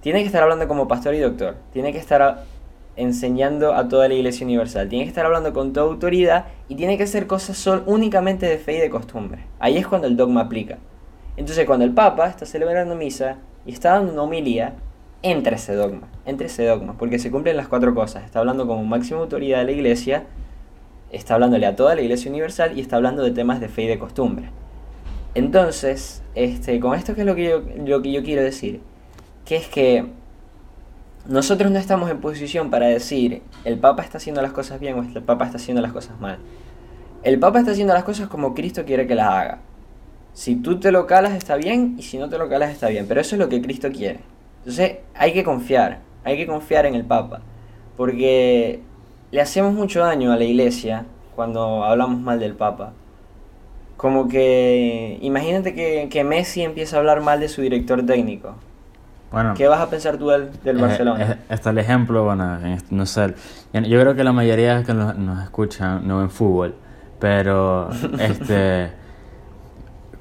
tiene 0.01 0.21
que 0.21 0.27
estar 0.27 0.43
hablando 0.43 0.69
como 0.69 0.87
pastor 0.87 1.15
y 1.15 1.19
doctor, 1.19 1.57
tiene 1.73 1.93
que 1.93 1.99
estar 1.99 2.45
enseñando 3.01 3.75
a 3.75 3.89
toda 3.89 4.09
la 4.09 4.15
iglesia 4.15 4.45
universal. 4.45 4.89
Tiene 4.89 5.05
que 5.05 5.09
estar 5.09 5.25
hablando 5.25 5.53
con 5.53 5.73
toda 5.73 5.87
autoridad 5.87 6.47
y 6.69 6.75
tiene 6.75 6.97
que 6.97 7.05
hacer 7.05 7.27
cosas 7.27 7.57
son 7.57 7.83
únicamente 7.87 8.47
de 8.47 8.59
fe 8.59 8.77
y 8.77 8.81
de 8.81 8.91
costumbre. 8.91 9.47
Ahí 9.59 9.79
es 9.79 9.87
cuando 9.87 10.07
el 10.07 10.17
dogma 10.17 10.43
aplica. 10.43 10.79
Entonces, 11.37 11.65
cuando 11.65 11.85
el 11.85 11.93
Papa 11.93 12.29
está 12.29 12.45
celebrando 12.45 12.95
misa 12.95 13.39
y 13.65 13.73
está 13.73 13.93
dando 13.93 14.13
una 14.13 14.23
homilía, 14.23 14.75
entra 15.23 15.57
ese 15.57 15.75
dogma, 15.75 16.09
entra 16.27 16.47
ese 16.47 16.67
dogma, 16.67 16.95
porque 16.99 17.19
se 17.19 17.31
cumplen 17.31 17.57
las 17.57 17.69
cuatro 17.69 17.95
cosas. 17.95 18.25
Está 18.25 18.41
hablando 18.41 18.67
como 18.67 18.85
máxima 18.85 19.21
autoridad 19.21 19.59
de 19.59 19.65
la 19.65 19.73
iglesia, 19.73 20.25
está 21.11 21.35
hablándole 21.35 21.67
a 21.67 21.77
toda 21.77 21.95
la 21.95 22.03
iglesia 22.03 22.31
universal 22.31 22.77
y 22.77 22.81
está 22.81 22.97
hablando 22.97 23.23
de 23.23 23.31
temas 23.31 23.61
de 23.61 23.69
fe 23.69 23.83
y 23.83 23.87
de 23.87 23.99
costumbre. 23.99 24.51
Entonces, 25.35 26.23
este, 26.35 26.79
con 26.81 26.95
esto 26.95 27.15
que 27.15 27.21
es 27.23 27.27
lo 27.27 27.35
que 27.35 27.45
yo, 27.45 27.63
lo 27.87 28.03
que 28.03 28.13
yo 28.13 28.23
quiero 28.23 28.43
decir, 28.43 28.81
que 29.47 29.57
es 29.57 29.69
que 29.69 30.20
nosotros 31.27 31.71
no 31.71 31.79
estamos 31.79 32.11
en 32.11 32.21
posición 32.21 32.71
para 32.71 32.87
decir 32.87 33.43
el 33.65 33.79
Papa 33.79 34.03
está 34.03 34.19
haciendo 34.19 34.41
las 34.41 34.53
cosas 34.53 34.81
bien 34.81 34.99
o 34.99 35.03
el 35.03 35.23
Papa 35.23 35.45
está 35.45 35.59
haciendo 35.59 35.83
las 35.83 35.93
cosas 35.93 36.19
mal. 36.21 36.39
El 37.23 37.39
Papa 37.39 37.59
está 37.59 37.73
haciendo 37.73 37.93
las 37.93 38.05
cosas 38.05 38.29
como 38.29 38.55
Cristo 38.55 38.85
quiere 38.85 39.07
que 39.07 39.15
las 39.15 39.29
haga. 39.29 39.59
Si 40.33 40.57
tú 40.57 40.81
te 40.81 40.91
lo 40.93 41.07
calas 41.07 41.33
está 41.33 41.57
bien 41.57 41.97
y 41.99 42.03
si 42.03 42.17
no 42.17 42.29
te 42.29 42.39
lo 42.39 42.49
calas 42.49 42.71
está 42.71 42.89
bien, 42.89 43.07
pero 43.07 43.21
eso 43.21 43.35
es 43.35 43.39
lo 43.39 43.49
que 43.49 43.61
Cristo 43.61 43.91
quiere. 43.93 44.21
Entonces 44.61 44.99
hay 45.15 45.33
que 45.33 45.45
confiar, 45.45 46.01
hay 46.25 46.37
que 46.37 46.47
confiar 46.47 46.87
en 46.87 46.95
el 46.95 47.05
Papa, 47.05 47.43
porque 47.97 48.81
le 49.31 49.41
hacemos 49.41 49.75
mucho 49.75 50.01
daño 50.01 50.33
a 50.33 50.37
la 50.37 50.45
iglesia 50.45 51.05
cuando 51.37 51.85
hablamos 51.85 52.21
mal 52.21 52.41
del 52.41 52.55
Papa. 52.55 52.95
Como 53.99 54.29
que, 54.29 55.19
imagínate 55.21 55.75
que, 55.75 56.09
que 56.11 56.25
Messi 56.25 56.63
empieza 56.63 56.97
a 56.97 57.01
hablar 57.01 57.21
mal 57.21 57.41
de 57.41 57.49
su 57.49 57.61
director 57.61 58.05
técnico 58.07 58.55
bueno, 59.33 59.55
¿Qué 59.55 59.69
vas 59.69 59.81
a 59.81 59.89
pensar 59.89 60.17
tú 60.17 60.29
del, 60.29 60.51
del 60.63 60.79
Barcelona? 60.79 61.39
está 61.49 61.71
el 61.71 61.79
ejemplo, 61.79 62.25
bueno, 62.25 62.59
no 62.91 63.07
sé. 63.07 63.35
Yo 63.73 64.01
creo 64.01 64.15
que 64.15 64.25
la 64.25 64.33
mayoría 64.33 64.83
que 64.83 64.93
nos, 64.93 65.17
nos 65.17 65.43
escuchan 65.45 66.07
no 66.07 66.19
ven 66.19 66.31
fútbol, 66.31 66.75
pero 67.19 67.91
este. 68.19 68.91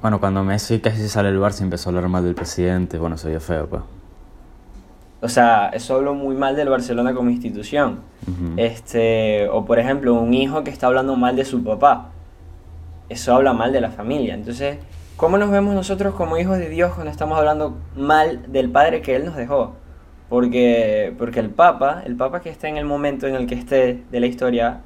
bueno, 0.02 0.20
cuando 0.20 0.44
Messi 0.44 0.80
casi 0.80 1.08
sale 1.08 1.32
del 1.32 1.40
Barça 1.42 1.62
empezó 1.62 1.90
a 1.90 1.92
hablar 1.92 2.08
mal 2.08 2.24
del 2.24 2.36
presidente, 2.36 3.00
bueno, 3.00 3.18
se 3.18 3.30
vio 3.30 3.40
feo, 3.40 3.68
pues. 3.68 3.82
O 5.22 5.28
sea, 5.28 5.70
eso 5.70 5.96
habló 5.96 6.14
muy 6.14 6.36
mal 6.36 6.56
del 6.56 6.70
Barcelona 6.70 7.14
como 7.14 7.30
institución. 7.30 8.00
este 8.58 9.50
O 9.52 9.66
por 9.66 9.80
ejemplo, 9.80 10.14
un 10.14 10.34
hijo 10.34 10.64
que 10.64 10.70
está 10.70 10.88
hablando 10.88 11.16
mal 11.16 11.36
de 11.36 11.46
su 11.46 11.64
papá. 11.64 12.12
Eso 13.10 13.36
habla 13.36 13.54
mal 13.54 13.74
de 13.74 13.82
la 13.82 13.90
familia. 13.90 14.34
Entonces, 14.36 14.78
¿Cómo 15.20 15.38
nos 15.38 15.52
vemos 15.52 15.76
nosotros 15.76 16.16
como 16.16 16.38
hijos 16.38 16.58
de 16.60 16.70
Dios 16.70 16.94
cuando 16.94 17.12
estamos 17.12 17.38
hablando 17.38 17.78
mal 17.94 18.50
del 18.54 18.70
Padre 18.70 19.02
que 19.02 19.18
Él 19.18 19.26
nos 19.26 19.36
dejó? 19.36 19.74
Porque, 20.30 21.14
porque 21.18 21.42
el 21.42 21.50
Papa, 21.50 22.04
el 22.06 22.16
Papa 22.16 22.40
que 22.40 22.50
está 22.50 22.70
en 22.70 22.78
el 22.78 22.86
momento 22.86 23.28
en 23.28 23.36
el 23.36 23.46
que 23.46 23.56
esté 23.56 24.02
de 24.10 24.20
la 24.22 24.28
historia, 24.28 24.80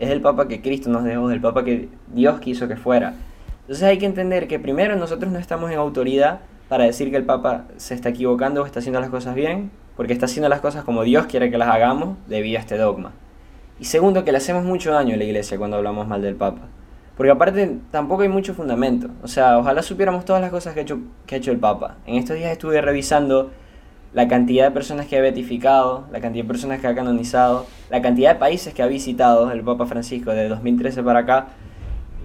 es 0.00 0.10
el 0.10 0.20
Papa 0.20 0.48
que 0.48 0.60
Cristo 0.60 0.90
nos 0.90 1.04
dejó, 1.04 1.30
el 1.30 1.40
Papa 1.40 1.62
que 1.62 1.88
Dios 2.08 2.40
quiso 2.40 2.66
que 2.66 2.74
fuera. 2.74 3.14
Entonces 3.60 3.84
hay 3.84 3.98
que 3.98 4.06
entender 4.06 4.48
que 4.48 4.58
primero 4.58 4.96
nosotros 4.96 5.30
no 5.30 5.38
estamos 5.38 5.70
en 5.70 5.78
autoridad 5.78 6.40
para 6.68 6.82
decir 6.82 7.12
que 7.12 7.16
el 7.18 7.24
Papa 7.24 7.66
se 7.76 7.94
está 7.94 8.08
equivocando 8.08 8.62
o 8.62 8.66
está 8.66 8.80
haciendo 8.80 8.98
las 8.98 9.10
cosas 9.10 9.36
bien, 9.36 9.70
porque 9.96 10.12
está 10.12 10.26
haciendo 10.26 10.48
las 10.48 10.60
cosas 10.60 10.82
como 10.82 11.04
Dios 11.04 11.26
quiere 11.26 11.48
que 11.48 11.58
las 11.58 11.68
hagamos 11.68 12.16
debido 12.26 12.58
a 12.58 12.60
este 12.60 12.76
dogma. 12.76 13.12
Y 13.78 13.84
segundo, 13.84 14.24
que 14.24 14.32
le 14.32 14.38
hacemos 14.38 14.64
mucho 14.64 14.90
daño 14.90 15.14
a 15.14 15.16
la 15.16 15.24
iglesia 15.24 15.56
cuando 15.58 15.76
hablamos 15.76 16.08
mal 16.08 16.22
del 16.22 16.34
Papa. 16.34 16.62
Porque 17.16 17.30
aparte 17.30 17.78
tampoco 17.90 18.22
hay 18.22 18.28
mucho 18.28 18.54
fundamento. 18.54 19.08
O 19.22 19.28
sea, 19.28 19.58
ojalá 19.58 19.82
supiéramos 19.82 20.24
todas 20.24 20.42
las 20.42 20.50
cosas 20.50 20.74
que 20.74 20.80
ha 20.80 20.82
hecho, 20.82 20.98
que 21.26 21.34
ha 21.34 21.38
hecho 21.38 21.50
el 21.50 21.58
Papa. 21.58 21.96
En 22.06 22.16
estos 22.16 22.36
días 22.36 22.52
estuve 22.52 22.80
revisando 22.80 23.50
la 24.12 24.28
cantidad 24.28 24.64
de 24.64 24.70
personas 24.70 25.06
que 25.06 25.16
ha 25.16 25.20
beatificado, 25.20 26.06
la 26.10 26.20
cantidad 26.20 26.44
de 26.44 26.48
personas 26.48 26.80
que 26.80 26.86
ha 26.86 26.94
canonizado, 26.94 27.66
la 27.90 28.02
cantidad 28.02 28.34
de 28.34 28.38
países 28.38 28.74
que 28.74 28.82
ha 28.82 28.86
visitado 28.86 29.50
el 29.50 29.62
Papa 29.62 29.86
Francisco 29.86 30.30
de 30.30 30.48
2013 30.48 31.02
para 31.02 31.20
acá. 31.20 31.48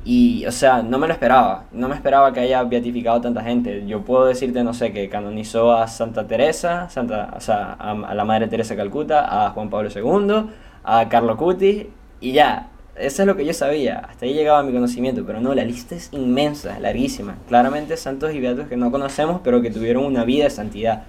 Y, 0.03 0.45
o 0.45 0.51
sea, 0.51 0.81
no 0.81 0.97
me 0.97 1.07
lo 1.07 1.13
esperaba. 1.13 1.65
No 1.71 1.87
me 1.87 1.95
esperaba 1.95 2.33
que 2.33 2.39
haya 2.39 2.63
beatificado 2.63 3.21
tanta 3.21 3.43
gente. 3.43 3.85
Yo 3.85 4.01
puedo 4.01 4.25
decirte, 4.25 4.63
no 4.63 4.73
sé, 4.73 4.91
que 4.91 5.09
canonizó 5.09 5.73
a 5.73 5.87
Santa 5.87 6.25
Teresa, 6.25 6.89
Santa, 6.89 7.33
o 7.35 7.39
sea, 7.39 7.73
a, 7.73 8.13
la 8.15 8.25
Madre 8.25 8.47
Teresa 8.47 8.73
de 8.73 8.77
Calcuta, 8.77 9.45
a 9.45 9.51
Juan 9.51 9.69
Pablo 9.69 9.89
II, 9.93 10.49
a 10.83 11.07
Carlo 11.07 11.37
Cuti, 11.37 11.89
y 12.19 12.31
ya. 12.31 12.69
Eso 12.95 13.23
es 13.23 13.27
lo 13.27 13.35
que 13.35 13.45
yo 13.45 13.53
sabía. 13.53 13.99
Hasta 13.99 14.25
ahí 14.25 14.33
llegaba 14.33 14.63
mi 14.63 14.73
conocimiento. 14.73 15.25
Pero 15.25 15.39
no, 15.41 15.53
la 15.53 15.63
lista 15.63 15.95
es 15.95 16.09
inmensa, 16.11 16.79
larguísima. 16.79 17.35
Claramente 17.47 17.97
santos 17.97 18.33
y 18.33 18.39
beatos 18.39 18.67
que 18.67 18.77
no 18.77 18.91
conocemos, 18.91 19.41
pero 19.43 19.61
que 19.61 19.71
tuvieron 19.71 20.05
una 20.05 20.23
vida 20.23 20.45
de 20.45 20.49
santidad. 20.49 21.03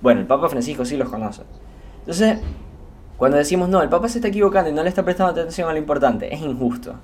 Bueno, 0.00 0.20
el 0.20 0.26
Papa 0.26 0.48
Francisco 0.48 0.84
sí 0.84 0.96
los 0.96 1.08
conoce. 1.08 1.42
Entonces, 2.00 2.38
cuando 3.16 3.36
decimos, 3.36 3.68
no, 3.68 3.82
el 3.82 3.88
Papa 3.88 4.08
se 4.08 4.18
está 4.18 4.28
equivocando 4.28 4.70
y 4.70 4.72
no 4.72 4.82
le 4.82 4.88
está 4.88 5.04
prestando 5.04 5.32
atención 5.32 5.68
a 5.68 5.72
lo 5.72 5.78
importante, 5.78 6.32
es 6.32 6.40
injusto 6.40 6.94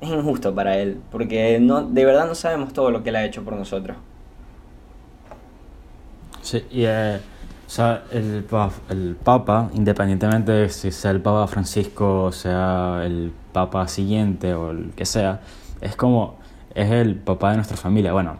es 0.00 0.08
injusto 0.08 0.54
para 0.54 0.78
él, 0.78 1.00
porque 1.10 1.58
no, 1.60 1.82
de 1.82 2.04
verdad 2.04 2.26
no 2.26 2.34
sabemos 2.34 2.72
todo 2.72 2.90
lo 2.90 3.02
que 3.02 3.10
él 3.10 3.16
ha 3.16 3.24
hecho 3.24 3.44
por 3.44 3.54
nosotros. 3.54 3.96
Sí, 6.42 6.64
y 6.70 6.84
eh, 6.86 7.20
o 7.70 7.72
sea, 7.72 8.02
el, 8.10 8.44
el 8.88 9.16
Papa, 9.22 9.70
independientemente 9.74 10.50
de 10.50 10.68
si 10.70 10.90
sea 10.90 11.12
el 11.12 11.20
Papa 11.20 11.46
Francisco 11.46 12.24
o 12.24 12.32
sea 12.32 13.02
el 13.04 13.32
Papa 13.52 13.86
siguiente 13.86 14.54
o 14.54 14.72
el 14.72 14.90
que 14.96 15.06
sea, 15.06 15.40
es 15.80 15.94
como, 15.94 16.40
es 16.74 16.90
el 16.90 17.14
Papa 17.14 17.50
de 17.50 17.58
nuestra 17.58 17.76
familia. 17.76 18.12
Bueno, 18.12 18.38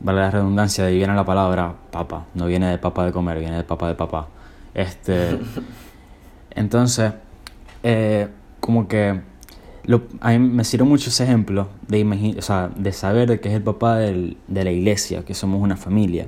vale 0.00 0.18
la 0.18 0.32
redundancia, 0.32 0.82
de 0.82 0.90
ahí 0.90 0.96
viene 0.96 1.14
la 1.14 1.24
palabra 1.24 1.76
Papa, 1.92 2.26
no 2.34 2.46
viene 2.46 2.68
de 2.68 2.78
Papa 2.78 3.04
de 3.04 3.12
comer, 3.12 3.38
viene 3.38 3.56
de 3.56 3.62
Papa 3.62 3.86
de 3.86 3.94
Papá. 3.94 4.26
Este, 4.74 5.38
entonces, 6.50 7.12
eh, 7.84 8.26
como 8.58 8.88
que 8.88 9.20
a 10.20 10.30
mí 10.30 10.38
me 10.40 10.64
sirve 10.64 10.86
mucho 10.86 11.10
ese 11.10 11.22
ejemplo 11.22 11.68
de, 11.86 12.34
o 12.36 12.42
sea, 12.42 12.68
de 12.74 12.90
saber 12.90 13.40
que 13.40 13.48
es 13.48 13.54
el 13.54 13.62
papá 13.62 13.94
del, 13.94 14.38
de 14.48 14.64
la 14.64 14.72
iglesia, 14.72 15.24
que 15.24 15.34
somos 15.34 15.62
una 15.62 15.76
familia. 15.76 16.26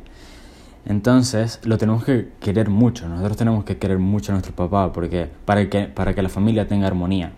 Entonces, 0.84 1.60
lo 1.64 1.78
tenemos 1.78 2.04
que 2.04 2.30
querer 2.40 2.68
mucho. 2.68 3.08
Nosotros 3.08 3.36
tenemos 3.36 3.64
que 3.64 3.78
querer 3.78 3.98
mucho 3.98 4.32
a 4.32 4.34
nuestro 4.34 4.54
papá 4.54 4.92
porque, 4.92 5.28
para, 5.44 5.68
que, 5.68 5.84
para 5.84 6.14
que 6.14 6.22
la 6.22 6.28
familia 6.28 6.66
tenga 6.66 6.86
armonía, 6.86 7.32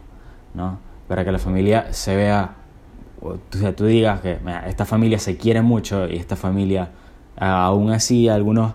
¿no? 0.55 0.79
Para 1.09 1.25
que 1.25 1.33
la 1.33 1.39
familia 1.39 1.93
se 1.93 2.17
vea, 2.17 2.55
o 3.21 3.37
sea, 3.51 3.77
tú 3.77 3.85
digas 3.85 4.21
que 4.21 4.39
esta 4.67 4.87
familia 4.87 5.19
se 5.19 5.37
quiere 5.37 5.61
mucho 5.61 6.09
y 6.09 6.17
esta 6.17 6.37
familia, 6.37 6.91
aún 7.37 7.91
así, 7.91 8.29
algunos 8.29 8.75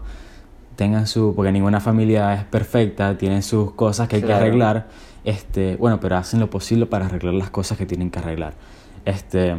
tengan 0.76 1.08
su. 1.08 1.34
porque 1.36 1.52
ninguna 1.52 1.80
familia 1.80 2.34
es 2.36 2.44
perfecta, 2.44 3.18
tienen 3.18 3.42
sus 3.42 3.72
cosas 3.72 4.08
que 4.08 4.18
hay 4.18 4.22
que 4.22 4.34
arreglar 4.34 4.88
este, 5.24 5.76
bueno, 5.76 6.00
pero 6.00 6.18
hacen 6.18 6.40
lo 6.40 6.50
posible 6.50 6.86
para 6.86 7.06
arreglar 7.06 7.34
las 7.34 7.50
cosas 7.50 7.78
que 7.78 7.86
tienen 7.86 8.10
que 8.10 8.20
arreglar. 8.20 8.54
Este, 9.06 9.56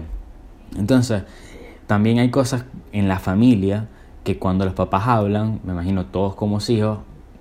entonces, 0.76 1.22
también 1.86 2.18
hay 2.18 2.30
cosas 2.30 2.64
en 2.92 3.08
la 3.08 3.18
familia 3.18 3.88
que 4.24 4.38
cuando 4.38 4.64
los 4.64 4.74
papás 4.74 5.06
hablan, 5.06 5.60
me 5.64 5.72
imagino 5.72 6.06
todos 6.06 6.34
como 6.34 6.58
hijos, 6.68 6.98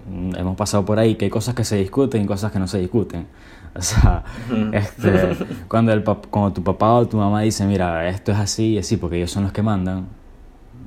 mm, 0.09 0.35
hemos 0.35 0.55
pasado 0.55 0.85
por 0.85 0.99
ahí, 0.99 1.15
que 1.15 1.25
hay 1.25 1.31
cosas 1.31 1.55
que 1.55 1.63
se 1.63 1.75
discuten 1.77 2.23
y 2.23 2.25
cosas 2.25 2.51
que 2.51 2.59
no 2.59 2.67
se 2.67 2.79
discuten. 2.79 3.27
O 3.75 3.81
sea, 3.83 4.23
este, 4.73 5.37
cuando, 5.67 5.93
el 5.93 6.03
cuando 6.03 6.53
tu 6.53 6.63
papá 6.63 6.91
o 6.93 7.07
tu 7.07 7.17
mamá 7.17 7.41
dice, 7.41 7.65
mira, 7.67 8.09
esto 8.09 8.31
es 8.31 8.39
así 8.39 8.73
y 8.73 8.77
así, 8.79 8.97
porque 8.97 9.17
ellos 9.17 9.29
son 9.29 9.43
los 9.43 9.51
que 9.51 9.61
mandan, 9.61 10.07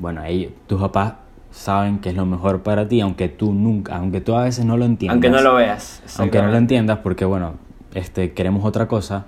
bueno, 0.00 0.20
ahí 0.20 0.52
tus 0.66 0.80
papás 0.80 1.14
saben 1.52 2.00
que 2.00 2.08
es 2.08 2.16
lo 2.16 2.26
mejor 2.26 2.62
para 2.62 2.88
ti, 2.88 3.00
aunque 3.00 3.28
tú 3.28 3.52
nunca, 3.52 3.96
aunque 3.96 4.20
tú 4.20 4.34
a 4.34 4.42
veces 4.42 4.64
no 4.64 4.76
lo 4.76 4.84
entiendas. 4.84 5.14
Aunque 5.14 5.30
no 5.30 5.40
lo 5.40 5.54
veas. 5.54 6.02
Aunque 6.18 6.42
no 6.42 6.48
lo 6.48 6.56
entiendas, 6.56 6.98
porque 6.98 7.24
bueno, 7.24 7.54
este, 7.94 8.32
queremos 8.32 8.64
otra 8.64 8.88
cosa, 8.88 9.26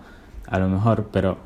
a 0.48 0.58
lo 0.58 0.68
mejor, 0.68 1.08
pero 1.12 1.38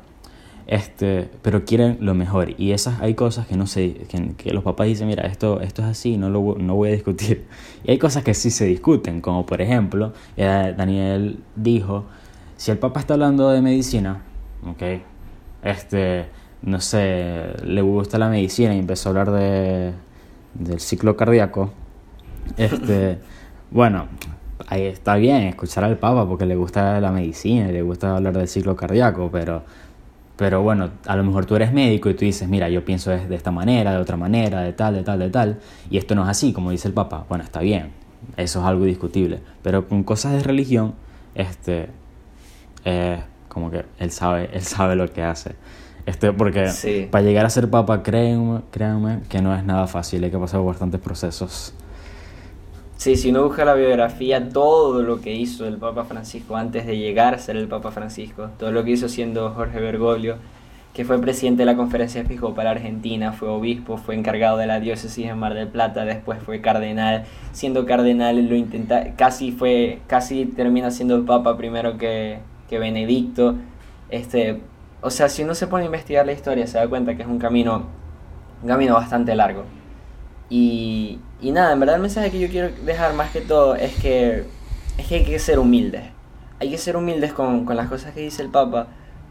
este, 0.69 1.27
pero 1.41 1.65
quieren 1.65 1.97
lo 1.99 2.13
mejor. 2.13 2.53
Y 2.59 2.73
esas 2.73 3.01
hay 3.01 3.15
cosas 3.15 3.47
que 3.47 3.57
no 3.57 3.65
sé, 3.65 4.05
que, 4.37 4.53
los 4.53 4.63
papás 4.63 4.85
dicen, 4.85 5.07
mira, 5.07 5.25
esto, 5.25 5.61
esto 5.61 5.81
es 5.81 5.87
así, 5.87 6.15
no 6.15 6.29
lo 6.29 6.55
no 6.59 6.75
voy 6.75 6.89
a 6.89 6.91
discutir. 6.93 7.47
Y 7.83 7.91
hay 7.91 7.97
cosas 7.97 8.23
que 8.23 8.35
sí 8.35 8.51
se 8.51 8.65
discuten, 8.65 9.19
como 9.19 9.47
por 9.47 9.61
ejemplo, 9.61 10.13
eh, 10.37 10.75
Daniel 10.77 11.39
dijo, 11.55 12.05
si 12.55 12.69
el 12.69 12.77
papá 12.77 12.99
está 12.99 13.15
hablando 13.15 13.49
de 13.49 13.61
medicina, 13.61 14.21
ok, 14.63 14.83
este, 15.63 16.27
no 16.61 16.79
sé, 16.81 17.53
le 17.63 17.81
gusta 17.81 18.19
la 18.19 18.29
medicina 18.29 18.75
y 18.75 18.79
empezó 18.79 19.09
a 19.09 19.11
hablar 19.11 19.31
de 19.31 19.93
del 20.53 20.79
ciclo 20.79 21.15
cardíaco, 21.15 21.71
este, 22.57 23.19
bueno, 23.71 24.07
ahí 24.67 24.83
está 24.83 25.15
bien 25.15 25.43
escuchar 25.43 25.83
al 25.83 25.97
Papa 25.97 26.27
porque 26.27 26.45
le 26.45 26.55
gusta 26.55 26.99
la 26.99 27.11
medicina 27.11 27.67
le 27.67 27.81
gusta 27.81 28.15
hablar 28.15 28.37
del 28.37 28.47
ciclo 28.47 28.75
cardíaco, 28.75 29.29
pero, 29.31 29.63
pero 30.39 30.61
bueno, 30.61 30.91
a 31.05 31.17
lo 31.17 31.23
mejor 31.25 31.45
tú 31.45 31.57
eres 31.57 31.73
médico 31.73 32.09
y 32.09 32.13
tú 32.13 32.23
dices, 32.23 32.47
mira, 32.47 32.69
yo 32.69 32.85
pienso 32.85 33.11
de 33.11 33.35
esta 33.35 33.51
manera, 33.51 33.91
de 33.91 33.97
otra 33.97 34.15
manera, 34.15 34.61
de 34.61 34.71
tal, 34.71 34.93
de 34.93 35.03
tal, 35.03 35.19
de 35.19 35.29
tal, 35.29 35.59
y 35.89 35.97
esto 35.97 36.15
no 36.15 36.23
es 36.23 36.29
así, 36.29 36.53
como 36.53 36.71
dice 36.71 36.87
el 36.87 36.93
Papa, 36.93 37.25
bueno, 37.27 37.43
está 37.43 37.59
bien, 37.59 37.91
eso 38.37 38.61
es 38.61 38.65
algo 38.65 38.85
discutible, 38.85 39.41
pero 39.61 39.85
con 39.89 40.05
cosas 40.05 40.31
de 40.31 40.39
religión, 40.39 40.95
este, 41.35 41.89
eh, 42.85 43.19
como 43.49 43.69
que 43.69 43.83
él 43.99 44.11
sabe, 44.11 44.49
él 44.53 44.61
sabe 44.61 44.95
lo 44.95 45.11
que 45.11 45.23
hace. 45.23 45.55
Este, 46.05 46.31
porque 46.31 46.71
para 47.11 47.21
llegar 47.21 47.45
a 47.45 47.49
ser 47.49 47.69
papa, 47.69 48.01
créanme, 48.01 48.61
créanme 48.71 49.19
que 49.27 49.41
no 49.41 49.53
es 49.53 49.65
nada 49.65 49.87
fácil, 49.87 50.23
hay 50.23 50.31
que 50.31 50.37
pasar 50.37 50.61
por 50.61 50.67
bastantes 50.67 51.01
procesos. 51.01 51.73
Sí, 52.99 53.15
si 53.15 53.29
uno 53.29 53.45
busca 53.45 53.63
la 53.63 53.75
biografía, 53.75 54.49
todo 54.49 55.01
lo 55.03 55.21
que 55.21 55.33
hizo 55.33 55.65
el 55.65 55.77
Papa 55.77 56.03
Francisco 56.03 56.57
antes 56.57 56.85
de 56.85 56.97
llegar 56.97 57.33
a 57.33 57.37
ser 57.37 57.55
el 57.55 57.69
Papa 57.69 57.91
Francisco, 57.91 58.49
todo 58.59 58.73
lo 58.73 58.83
que 58.83 58.91
hizo 58.91 59.07
siendo 59.07 59.51
Jorge 59.51 59.79
Bergoglio, 59.79 60.35
que 60.93 61.05
fue 61.05 61.17
presidente 61.21 61.61
de 61.61 61.67
la 61.67 61.77
Conferencia 61.77 62.19
Episcopal 62.19 62.67
Argentina, 62.67 63.31
fue 63.31 63.47
obispo, 63.47 63.95
fue 63.95 64.15
encargado 64.15 64.57
de 64.57 64.67
la 64.67 64.81
diócesis 64.81 65.27
de 65.27 65.33
Mar 65.33 65.53
del 65.53 65.69
Plata, 65.69 66.03
después 66.03 66.39
fue 66.43 66.59
cardenal, 66.59 67.23
siendo 67.53 67.85
cardenal 67.85 68.45
lo 68.45 68.55
intenta, 68.55 69.15
casi 69.15 69.53
fue, 69.53 70.01
casi 70.07 70.45
termina 70.45 70.91
siendo 70.91 71.25
papa 71.25 71.55
primero 71.55 71.97
que, 71.97 72.39
que 72.69 72.79
Benedicto, 72.79 73.55
este, 74.09 74.59
o 74.99 75.09
sea, 75.09 75.29
si 75.29 75.43
uno 75.43 75.55
se 75.55 75.67
pone 75.67 75.83
a 75.83 75.85
investigar 75.85 76.25
la 76.25 76.33
historia, 76.33 76.67
se 76.67 76.77
da 76.77 76.89
cuenta 76.89 77.15
que 77.15 77.21
es 77.21 77.29
un 77.29 77.39
camino, 77.39 77.83
un 78.61 78.67
camino 78.67 78.95
bastante 78.95 79.33
largo. 79.35 79.78
Y, 80.49 81.19
y 81.41 81.51
nada, 81.51 81.73
en 81.73 81.79
verdad 81.79 81.95
el 81.95 82.01
mensaje 82.01 82.31
que 82.31 82.39
yo 82.39 82.49
quiero 82.49 82.69
dejar 82.85 83.13
más 83.13 83.31
que 83.31 83.41
todo 83.41 83.75
es 83.75 83.95
que, 83.95 84.45
es 84.97 85.07
que 85.07 85.15
hay 85.15 85.23
que 85.23 85.39
ser 85.39 85.59
humildes. 85.59 86.03
Hay 86.59 86.69
que 86.69 86.77
ser 86.77 86.97
humildes 86.97 87.33
con, 87.33 87.65
con 87.65 87.77
las 87.77 87.87
cosas 87.87 88.13
que 88.13 88.21
dice 88.21 88.41
el 88.41 88.49
Papa, 88.49 88.87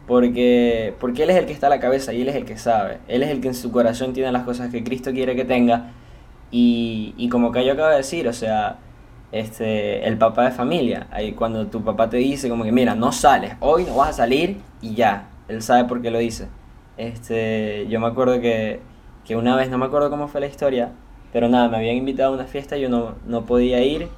porque, 0.06 0.94
porque 1.00 1.24
Él 1.24 1.30
es 1.30 1.36
el 1.36 1.46
que 1.46 1.52
está 1.52 1.66
a 1.66 1.70
la 1.70 1.80
cabeza 1.80 2.12
y 2.12 2.22
Él 2.22 2.28
es 2.28 2.36
el 2.36 2.44
que 2.44 2.56
sabe. 2.56 2.98
Él 3.08 3.22
es 3.22 3.30
el 3.30 3.40
que 3.40 3.48
en 3.48 3.54
su 3.54 3.70
corazón 3.70 4.12
tiene 4.12 4.32
las 4.32 4.44
cosas 4.44 4.70
que 4.70 4.82
Cristo 4.84 5.12
quiere 5.12 5.36
que 5.36 5.44
tenga. 5.44 5.90
Y, 6.50 7.14
y 7.18 7.28
como 7.28 7.52
que 7.52 7.64
yo 7.66 7.74
acabo 7.74 7.90
de 7.90 7.96
decir, 7.96 8.26
o 8.28 8.32
sea, 8.32 8.78
este, 9.32 10.06
el 10.06 10.16
papá 10.18 10.44
de 10.44 10.50
familia. 10.52 11.06
Ahí 11.10 11.32
cuando 11.32 11.66
tu 11.66 11.82
papá 11.82 12.08
te 12.08 12.16
dice 12.16 12.48
como 12.48 12.64
que, 12.64 12.72
mira, 12.72 12.94
no 12.94 13.12
sales, 13.12 13.54
hoy 13.60 13.84
no 13.84 13.96
vas 13.96 14.10
a 14.10 14.12
salir 14.12 14.60
y 14.80 14.94
ya 14.94 15.28
él 15.48 15.62
sabe 15.62 15.84
por 15.84 16.00
qué 16.00 16.10
lo 16.10 16.18
dice. 16.18 16.48
Este, 16.96 17.86
yo 17.88 18.00
me 18.00 18.06
acuerdo 18.06 18.40
que, 18.40 18.80
que 19.24 19.36
una 19.36 19.56
vez, 19.56 19.70
no 19.70 19.78
me 19.78 19.86
acuerdo 19.86 20.10
cómo 20.10 20.28
fue 20.28 20.40
la 20.40 20.46
historia, 20.46 20.92
pero 21.32 21.48
nada, 21.48 21.68
me 21.68 21.76
habían 21.76 21.96
invitado 21.96 22.32
a 22.32 22.36
una 22.36 22.44
fiesta 22.44 22.76
yo 22.76 22.88
no, 22.88 23.14
no 23.26 23.44
podía 23.44 23.82
ir. 23.82 24.08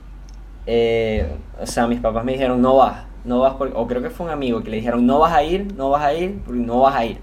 Eh, 0.66 1.30
o 1.60 1.66
sea, 1.66 1.86
mis 1.86 2.00
papás 2.00 2.24
me 2.24 2.32
dijeron, 2.32 2.60
no 2.62 2.76
vas, 2.76 3.04
no 3.24 3.40
vas, 3.40 3.54
o 3.58 3.86
creo 3.86 4.02
que 4.02 4.10
fue 4.10 4.26
un 4.26 4.32
amigo 4.32 4.62
que 4.62 4.70
le 4.70 4.76
dijeron, 4.76 5.06
no 5.06 5.18
vas 5.18 5.32
a 5.32 5.42
ir, 5.42 5.74
no 5.74 5.90
vas 5.90 6.02
a 6.02 6.14
ir, 6.14 6.40
porque 6.44 6.60
no 6.60 6.80
vas 6.80 6.94
a 6.94 7.04
ir. 7.04 7.18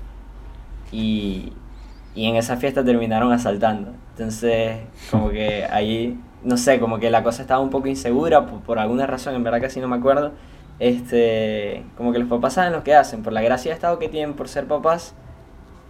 Y, 0.91 1.53
y 2.15 2.25
en 2.25 2.36
esa 2.36 2.58
fiesta 2.58 2.84
terminaron 2.84 3.32
asaltando. 3.32 3.91
Entonces, 4.12 4.77
como 5.12 5.29
que 5.29 5.65
ahí, 5.65 6.20
no 6.44 6.58
sé, 6.58 6.79
como 6.79 7.00
que 7.00 7.10
la 7.12 7.24
cosa 7.24 7.41
estaba 7.41 7.62
un 7.62 7.70
poco 7.70 7.88
insegura 7.88 8.46
por, 8.46 8.62
por 8.62 8.79
alguna 8.79 9.08
razón, 9.08 9.36
en 9.36 9.44
verdad 9.44 9.62
casi 9.62 9.79
no 9.79 9.88
me 9.88 9.98
acuerdo 9.98 10.32
este, 10.79 11.84
como 11.98 12.12
que 12.12 12.20
los 12.20 12.27
papás 12.27 12.53
saben 12.53 12.74
lo 12.74 12.84
que 12.84 12.94
hacen, 12.94 13.24
por 13.24 13.34
la 13.34 13.41
gracia 13.41 13.72
de 13.72 13.75
Estado 13.75 13.98
que 14.00 14.10
tienen 14.10 14.36
por 14.36 14.48
ser 14.48 14.67
papás, 14.67 15.15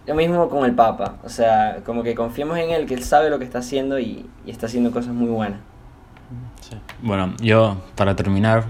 lo 0.08 0.14
mismo 0.14 0.48
con 0.48 0.64
el 0.64 0.74
Papa, 0.74 1.16
o 1.22 1.28
sea, 1.28 1.82
como 1.84 2.02
que 2.02 2.14
confiemos 2.14 2.56
en 2.56 2.70
él, 2.70 2.86
que 2.86 2.94
él 2.94 3.04
sabe 3.04 3.28
lo 3.28 3.38
que 3.38 3.44
está 3.44 3.58
haciendo 3.58 3.98
y, 3.98 4.24
está 4.46 4.64
haciendo 4.64 4.90
cosas 4.90 5.12
muy 5.12 5.28
buenas. 5.28 5.60
Bueno, 7.02 7.34
yo 7.42 7.76
para 7.94 8.16
terminar 8.16 8.64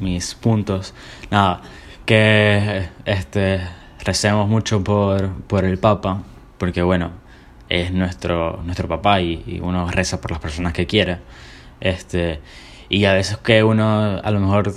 mis 0.00 0.34
puntos, 0.34 0.92
nada, 1.30 1.60
que 2.04 2.88
este, 3.04 3.60
recemos 4.04 4.48
mucho 4.48 4.82
por, 4.82 5.30
por 5.44 5.64
el 5.64 5.78
Papa, 5.78 6.20
porque 6.58 6.82
bueno, 6.82 7.12
es 7.68 7.92
nuestro, 7.92 8.60
nuestro 8.64 8.88
papá 8.88 9.20
y 9.20 9.60
uno 9.62 9.88
reza 9.88 10.20
por 10.20 10.32
las 10.32 10.40
personas 10.40 10.72
que 10.72 10.86
quiere. 10.86 11.18
Este, 11.80 12.40
y 12.90 13.04
a 13.04 13.12
veces 13.12 13.36
que 13.36 13.62
uno, 13.62 14.18
a 14.22 14.30
lo 14.30 14.40
mejor, 14.40 14.72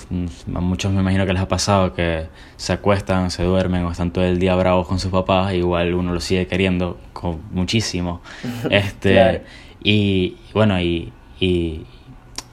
a 0.54 0.60
muchos 0.60 0.92
me 0.92 1.00
imagino 1.00 1.26
que 1.26 1.32
les 1.32 1.42
ha 1.42 1.48
pasado 1.48 1.94
que 1.94 2.26
se 2.58 2.74
acuestan, 2.74 3.32
se 3.32 3.44
duermen 3.44 3.86
o 3.86 3.92
están 3.92 4.12
todo 4.12 4.26
el 4.26 4.38
día 4.38 4.54
bravos 4.56 4.86
con 4.86 5.00
sus 5.00 5.12
papás, 5.12 5.54
igual 5.54 5.94
uno 5.94 6.14
lo 6.14 6.20
sigue 6.20 6.46
queriendo 6.46 7.00
con 7.14 7.42
muchísimo. 7.52 8.22
este 8.70 9.44
Y 9.82 10.38
bueno, 10.54 10.82
y, 10.82 11.14
y, 11.40 11.86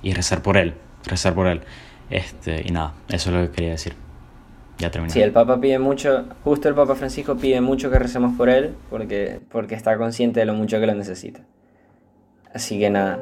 y, 0.03 0.13
rezar 0.13 0.43
por 0.43 0.57
él, 0.57 0.75
rezar 1.05 1.35
por 1.35 1.49
él. 1.49 1.63
Este, 2.09 2.63
y 2.65 2.71
nada, 2.71 2.95
eso 3.09 3.31
es 3.31 3.37
lo 3.37 3.43
que 3.43 3.57
quería 3.57 3.71
decir. 3.71 3.95
ya 4.79 4.93
terminé. 4.93 5.13
Sí, 5.13 5.21
el 5.21 5.33
Papa 5.33 5.61
pide 5.61 5.81
mucho, 5.81 6.27
justo 6.45 6.69
el 6.69 6.77
Papa 6.77 6.95
Francisco 6.95 7.37
pide 7.37 7.61
mucho 7.61 7.91
que 7.91 7.99
recemos 7.99 8.37
por 8.37 8.49
él 8.49 8.77
porque, 8.91 9.41
porque 9.51 9.75
está 9.75 9.99
consciente 9.99 10.39
de 10.39 10.47
lo 10.47 10.55
mucho 10.55 10.79
que 10.79 10.87
lo 10.87 10.95
necesita. 10.95 11.41
Así 12.55 12.79
que 12.79 12.89
nada, 12.89 13.19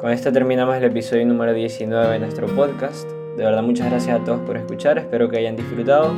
con 0.00 0.10
esto 0.10 0.32
terminamos 0.32 0.76
el 0.76 0.84
episodio 0.84 1.26
número 1.26 1.52
19 1.52 2.14
de 2.14 2.18
nuestro 2.20 2.46
podcast. 2.48 3.06
De 3.36 3.44
verdad 3.44 3.62
muchas 3.62 3.90
gracias 3.90 4.18
a 4.18 4.24
todos 4.24 4.40
por 4.40 4.56
escuchar, 4.56 4.96
espero 4.96 5.28
que 5.28 5.38
hayan 5.38 5.56
disfrutado. 5.56 6.14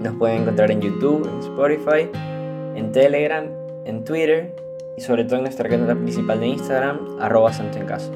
Nos 0.00 0.14
pueden 0.16 0.42
encontrar 0.42 0.70
en 0.70 0.82
YouTube, 0.82 1.26
en 1.26 1.38
Spotify, 1.40 2.10
en 2.74 2.92
Telegram, 2.92 3.46
en 3.86 4.04
Twitter 4.04 4.54
y 4.98 5.00
sobre 5.00 5.24
todo 5.24 5.36
en 5.36 5.42
nuestra 5.44 5.68
cuenta 5.68 5.94
principal 5.94 6.40
de 6.40 6.48
Instagram, 6.48 7.18
arroba 7.20 7.52
santo 7.52 7.78
en 7.78 7.86
casa. 7.86 8.12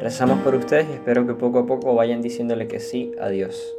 Rezamos 0.00 0.40
por 0.40 0.56
ustedes 0.56 0.88
y 0.90 0.94
espero 0.94 1.24
que 1.24 1.34
poco 1.34 1.60
a 1.60 1.66
poco 1.66 1.94
vayan 1.94 2.22
diciéndole 2.22 2.66
que 2.66 2.80
sí 2.80 3.12
a 3.20 3.28
Dios. 3.28 3.76